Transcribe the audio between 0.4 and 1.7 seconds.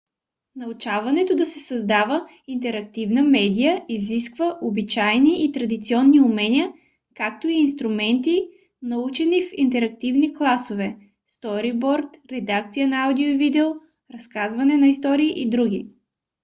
научаването да се